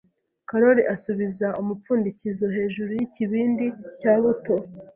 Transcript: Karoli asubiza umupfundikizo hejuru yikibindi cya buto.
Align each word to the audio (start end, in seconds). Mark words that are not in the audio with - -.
Karoli 0.49 0.83
asubiza 0.95 1.47
umupfundikizo 1.61 2.45
hejuru 2.55 2.89
yikibindi 2.99 3.65
cya 3.99 4.13
buto. 4.21 4.55